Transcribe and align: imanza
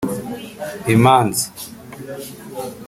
imanza 0.95 1.45